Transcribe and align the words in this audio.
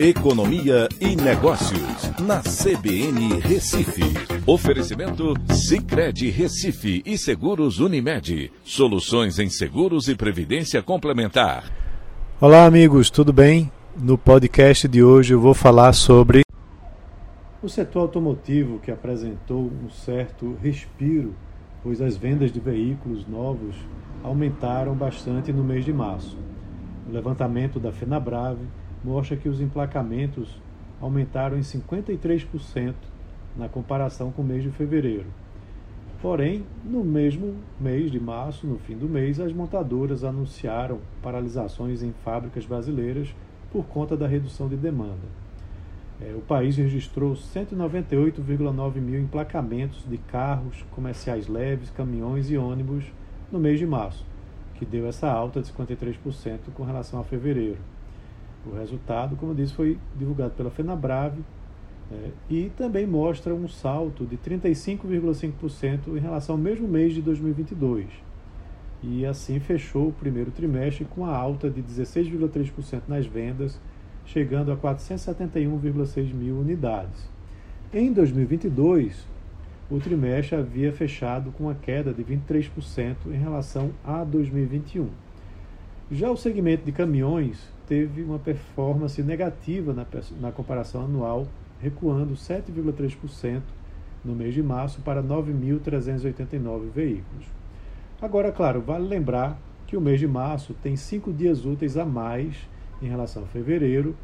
Economia 0.00 0.88
e 1.00 1.16
Negócios, 1.16 2.12
na 2.20 2.40
CBN 2.40 3.40
Recife. 3.40 4.04
Oferecimento 4.46 5.34
Cicred 5.52 6.30
Recife 6.30 7.02
e 7.04 7.18
Seguros 7.18 7.80
Unimed. 7.80 8.52
Soluções 8.62 9.40
em 9.40 9.50
seguros 9.50 10.06
e 10.06 10.14
previdência 10.14 10.80
complementar. 10.84 11.64
Olá, 12.40 12.64
amigos, 12.64 13.10
tudo 13.10 13.32
bem? 13.32 13.72
No 14.00 14.16
podcast 14.16 14.86
de 14.86 15.02
hoje 15.02 15.34
eu 15.34 15.40
vou 15.40 15.52
falar 15.52 15.92
sobre 15.92 16.42
o 17.60 17.68
setor 17.68 18.02
automotivo 18.02 18.78
que 18.78 18.92
apresentou 18.92 19.68
um 19.84 19.90
certo 19.90 20.56
respiro, 20.62 21.34
pois 21.82 22.00
as 22.00 22.16
vendas 22.16 22.52
de 22.52 22.60
veículos 22.60 23.26
novos 23.26 23.74
aumentaram 24.22 24.94
bastante 24.94 25.52
no 25.52 25.64
mês 25.64 25.84
de 25.84 25.92
março. 25.92 26.38
O 27.08 27.12
levantamento 27.12 27.80
da 27.80 27.90
FenaBrave 27.90 28.62
mostra 29.04 29.36
que 29.36 29.48
os 29.48 29.60
emplacamentos 29.60 30.60
aumentaram 31.00 31.56
em 31.56 31.62
53% 31.62 32.94
na 33.56 33.68
comparação 33.68 34.30
com 34.30 34.42
o 34.42 34.44
mês 34.44 34.62
de 34.62 34.70
fevereiro. 34.70 35.26
Porém, 36.20 36.64
no 36.84 37.04
mesmo 37.04 37.54
mês 37.78 38.10
de 38.10 38.18
março, 38.18 38.66
no 38.66 38.78
fim 38.78 38.96
do 38.96 39.08
mês, 39.08 39.38
as 39.38 39.52
montadoras 39.52 40.24
anunciaram 40.24 40.98
paralisações 41.22 42.02
em 42.02 42.12
fábricas 42.24 42.66
brasileiras 42.66 43.34
por 43.70 43.84
conta 43.84 44.16
da 44.16 44.26
redução 44.26 44.68
de 44.68 44.76
demanda. 44.76 45.28
É, 46.20 46.34
o 46.34 46.40
país 46.40 46.76
registrou 46.76 47.34
198,9 47.34 48.96
mil 48.96 49.20
emplacamentos 49.20 50.04
de 50.08 50.18
carros 50.18 50.84
comerciais 50.90 51.46
leves, 51.46 51.90
caminhões 51.90 52.50
e 52.50 52.56
ônibus 52.56 53.04
no 53.52 53.60
mês 53.60 53.78
de 53.78 53.86
março, 53.86 54.26
que 54.74 54.84
deu 54.84 55.06
essa 55.06 55.30
alta 55.30 55.62
de 55.62 55.72
53% 55.72 56.58
com 56.74 56.82
relação 56.82 57.20
a 57.20 57.24
fevereiro. 57.24 57.78
O 58.66 58.74
resultado, 58.74 59.36
como 59.36 59.52
eu 59.52 59.56
disse, 59.56 59.74
foi 59.74 59.98
divulgado 60.16 60.52
pela 60.52 60.70
FenaBrave 60.70 61.42
é, 62.10 62.30
e 62.48 62.70
também 62.76 63.06
mostra 63.06 63.54
um 63.54 63.68
salto 63.68 64.24
de 64.24 64.36
35,5% 64.36 66.16
em 66.16 66.18
relação 66.18 66.54
ao 66.54 66.60
mesmo 66.60 66.88
mês 66.88 67.14
de 67.14 67.22
2022. 67.22 68.06
E 69.02 69.24
assim 69.24 69.60
fechou 69.60 70.08
o 70.08 70.12
primeiro 70.12 70.50
trimestre 70.50 71.04
com 71.04 71.24
a 71.24 71.34
alta 71.34 71.70
de 71.70 71.82
16,3% 71.82 73.02
nas 73.06 73.26
vendas, 73.26 73.80
chegando 74.24 74.72
a 74.72 74.76
471,6 74.76 76.34
mil 76.34 76.58
unidades. 76.58 77.28
Em 77.92 78.12
2022, 78.12 79.26
o 79.90 79.98
trimestre 79.98 80.56
havia 80.56 80.92
fechado 80.92 81.50
com 81.52 81.64
uma 81.64 81.74
queda 81.74 82.12
de 82.12 82.22
23% 82.22 83.16
em 83.28 83.38
relação 83.38 83.90
a 84.04 84.24
2021. 84.24 85.08
Já 86.10 86.30
o 86.30 86.36
segmento 86.36 86.86
de 86.86 86.92
caminhões 86.92 87.68
teve 87.86 88.22
uma 88.22 88.38
performance 88.38 89.22
negativa 89.22 89.92
na, 89.92 90.06
na 90.40 90.50
comparação 90.50 91.04
anual, 91.04 91.46
recuando 91.80 92.32
7,3% 92.32 93.60
no 94.24 94.34
mês 94.34 94.54
de 94.54 94.62
março 94.62 95.02
para 95.02 95.22
9.389 95.22 96.90
veículos. 96.90 97.46
Agora, 98.22 98.50
claro, 98.50 98.80
vale 98.80 99.06
lembrar 99.06 99.58
que 99.86 99.98
o 99.98 100.00
mês 100.00 100.18
de 100.18 100.26
março 100.26 100.74
tem 100.82 100.96
cinco 100.96 101.30
dias 101.30 101.66
úteis 101.66 101.96
a 101.98 102.06
mais 102.06 102.56
em 103.02 103.06
relação 103.06 103.42
a 103.42 103.46
fevereiro, 103.46 104.16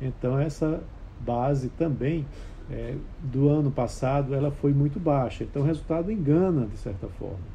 então 0.00 0.38
essa 0.38 0.82
base 1.20 1.68
também 1.70 2.24
é, 2.70 2.94
do 3.22 3.48
ano 3.48 3.70
passado 3.72 4.34
ela 4.34 4.50
foi 4.52 4.72
muito 4.72 5.00
baixa. 5.00 5.42
Então 5.42 5.62
o 5.62 5.64
resultado 5.64 6.10
engana 6.12 6.66
de 6.66 6.78
certa 6.78 7.08
forma. 7.08 7.54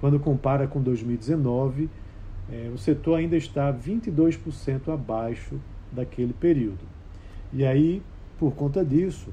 Quando 0.00 0.18
compara 0.18 0.66
com 0.66 0.80
2019, 0.80 1.88
é, 2.52 2.70
o 2.74 2.78
setor 2.78 3.16
ainda 3.16 3.36
está 3.36 3.72
22% 3.72 4.92
abaixo 4.92 5.60
daquele 5.92 6.32
período. 6.32 6.84
E 7.52 7.64
aí, 7.64 8.02
por 8.38 8.54
conta 8.54 8.84
disso, 8.84 9.32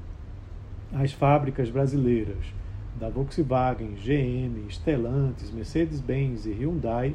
as 0.92 1.12
fábricas 1.12 1.70
brasileiras 1.70 2.52
da 2.98 3.08
Volkswagen, 3.08 3.94
GM, 3.94 4.68
Stellantis, 4.70 5.50
Mercedes-Benz 5.50 6.46
e 6.46 6.52
Hyundai 6.52 7.14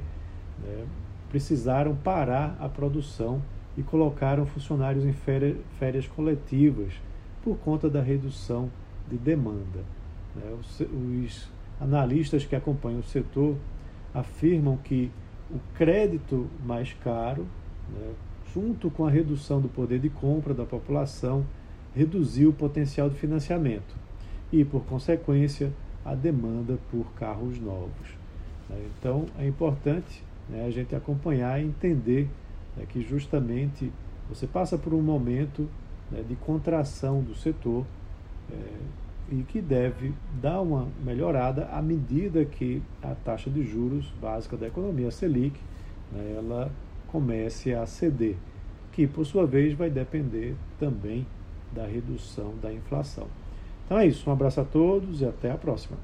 né, 0.61 0.85
precisaram 1.29 1.95
parar 1.95 2.57
a 2.59 2.69
produção 2.69 3.41
e 3.77 3.83
colocaram 3.83 4.45
funcionários 4.45 5.05
em 5.05 5.13
férias, 5.13 5.57
férias 5.79 6.07
coletivas 6.07 6.93
por 7.43 7.57
conta 7.57 7.89
da 7.89 8.01
redução 8.01 8.69
de 9.09 9.17
demanda. 9.17 9.83
Né. 10.35 10.55
Os, 10.59 10.79
os 10.79 11.49
analistas 11.81 12.45
que 12.45 12.55
acompanham 12.55 12.99
o 12.99 13.03
setor 13.03 13.55
afirmam 14.13 14.77
que 14.77 15.11
o 15.53 15.59
crédito 15.75 16.47
mais 16.65 16.93
caro, 16.93 17.45
né, 17.89 18.13
junto 18.53 18.89
com 18.89 19.05
a 19.05 19.09
redução 19.09 19.61
do 19.61 19.69
poder 19.69 19.99
de 19.99 20.09
compra 20.09 20.53
da 20.53 20.65
população, 20.65 21.45
reduziu 21.95 22.49
o 22.49 22.53
potencial 22.53 23.09
de 23.09 23.15
financiamento 23.17 23.95
e, 24.51 24.65
por 24.65 24.83
consequência, 24.85 25.71
a 26.03 26.15
demanda 26.15 26.77
por 26.91 27.05
carros 27.13 27.59
novos. 27.59 28.17
Né. 28.69 28.87
Então, 28.97 29.25
é 29.37 29.47
importante 29.47 30.23
né, 30.49 30.65
a 30.65 30.71
gente 30.71 30.95
acompanhar 30.95 31.61
e 31.61 31.65
entender 31.65 32.27
né, 32.75 32.85
que 32.87 33.01
justamente 33.01 33.91
você 34.27 34.47
passa 34.47 34.77
por 34.77 34.93
um 34.93 35.01
momento 35.01 35.69
né, 36.11 36.23
de 36.27 36.35
contração 36.35 37.21
do 37.21 37.35
setor. 37.35 37.85
É, 38.51 38.55
e 39.39 39.43
que 39.43 39.59
deve 39.59 40.13
dar 40.39 40.61
uma 40.61 40.87
melhorada 41.03 41.67
à 41.71 41.81
medida 41.81 42.45
que 42.45 42.83
a 43.01 43.15
taxa 43.15 43.49
de 43.49 43.63
juros 43.63 44.13
básica 44.21 44.55
da 44.55 44.67
economia, 44.67 45.07
a 45.07 45.11
Selic, 45.11 45.59
né, 46.11 46.35
ela 46.37 46.71
comece 47.07 47.73
a 47.73 47.85
ceder, 47.85 48.35
que 48.91 49.07
por 49.07 49.25
sua 49.25 49.47
vez 49.47 49.73
vai 49.73 49.89
depender 49.89 50.55
também 50.79 51.25
da 51.71 51.85
redução 51.85 52.53
da 52.61 52.71
inflação. 52.71 53.27
Então 53.85 53.97
é 53.97 54.05
isso, 54.05 54.29
um 54.29 54.33
abraço 54.33 54.61
a 54.61 54.65
todos 54.65 55.21
e 55.21 55.25
até 55.25 55.51
a 55.51 55.57
próxima. 55.57 55.97